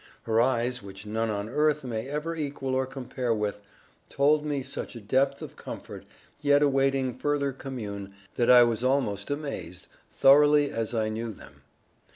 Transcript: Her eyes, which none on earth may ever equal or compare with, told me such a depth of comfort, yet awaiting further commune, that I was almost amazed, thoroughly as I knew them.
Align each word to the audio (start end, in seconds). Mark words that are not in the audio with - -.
Her 0.23 0.41
eyes, 0.41 0.81
which 0.81 1.05
none 1.05 1.29
on 1.29 1.47
earth 1.47 1.83
may 1.83 2.09
ever 2.09 2.35
equal 2.35 2.73
or 2.73 2.87
compare 2.87 3.35
with, 3.35 3.61
told 4.09 4.43
me 4.43 4.63
such 4.63 4.95
a 4.95 4.99
depth 4.99 5.43
of 5.43 5.55
comfort, 5.55 6.05
yet 6.39 6.63
awaiting 6.63 7.13
further 7.19 7.51
commune, 7.51 8.15
that 8.33 8.49
I 8.49 8.63
was 8.63 8.83
almost 8.83 9.29
amazed, 9.29 9.89
thoroughly 10.09 10.71
as 10.71 10.95
I 10.95 11.09
knew 11.09 11.31
them. 11.31 11.61